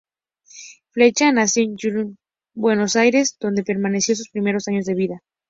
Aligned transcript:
Flecha 0.89 1.31
nació 1.31 1.61
en 1.61 1.77
Junín, 1.79 2.17
Buenos 2.55 2.95
Aires, 2.95 3.37
donde 3.39 3.63
permaneció 3.63 4.15
sus 4.15 4.29
primeros 4.31 4.67
años 4.67 4.85
de 4.85 4.95
vida. 4.95 5.21